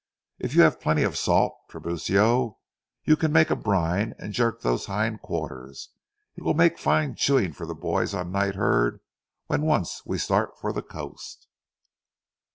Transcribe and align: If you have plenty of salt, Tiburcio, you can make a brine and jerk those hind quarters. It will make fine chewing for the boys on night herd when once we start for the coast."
If 0.39 0.55
you 0.55 0.63
have 0.63 0.81
plenty 0.81 1.03
of 1.03 1.15
salt, 1.15 1.55
Tiburcio, 1.69 2.57
you 3.03 3.15
can 3.15 3.31
make 3.31 3.51
a 3.51 3.55
brine 3.55 4.15
and 4.17 4.33
jerk 4.33 4.61
those 4.61 4.87
hind 4.87 5.21
quarters. 5.21 5.89
It 6.35 6.41
will 6.41 6.55
make 6.55 6.79
fine 6.79 7.13
chewing 7.13 7.53
for 7.53 7.67
the 7.67 7.75
boys 7.75 8.15
on 8.15 8.31
night 8.31 8.55
herd 8.55 9.01
when 9.45 9.61
once 9.61 10.01
we 10.03 10.17
start 10.17 10.57
for 10.59 10.73
the 10.73 10.81
coast." 10.81 11.45